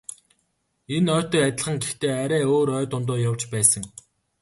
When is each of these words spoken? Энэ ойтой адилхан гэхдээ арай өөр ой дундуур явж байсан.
Энэ 0.95 1.09
ойтой 1.17 1.43
адилхан 1.47 1.75
гэхдээ 1.81 2.13
арай 2.23 2.43
өөр 2.51 2.69
ой 2.77 2.85
дундуур 2.89 3.23
явж 3.29 3.41
байсан. 3.53 3.83